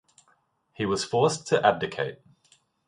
[0.73, 2.17] He was forced to abdicate.